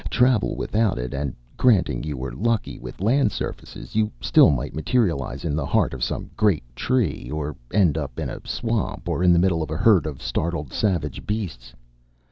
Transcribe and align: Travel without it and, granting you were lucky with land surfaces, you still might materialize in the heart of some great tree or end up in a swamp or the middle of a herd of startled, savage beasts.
Travel 0.09 0.55
without 0.55 0.97
it 0.97 1.13
and, 1.13 1.35
granting 1.57 2.01
you 2.03 2.17
were 2.17 2.33
lucky 2.33 2.79
with 2.79 3.01
land 3.01 3.31
surfaces, 3.31 3.93
you 3.95 4.11
still 4.19 4.49
might 4.49 4.73
materialize 4.73 5.45
in 5.45 5.55
the 5.55 5.63
heart 5.67 5.93
of 5.93 6.03
some 6.03 6.31
great 6.35 6.63
tree 6.75 7.29
or 7.31 7.55
end 7.71 7.99
up 7.99 8.17
in 8.19 8.27
a 8.27 8.39
swamp 8.43 9.07
or 9.07 9.21
the 9.27 9.37
middle 9.37 9.61
of 9.61 9.69
a 9.69 9.77
herd 9.77 10.07
of 10.07 10.19
startled, 10.19 10.73
savage 10.73 11.27
beasts. 11.27 11.75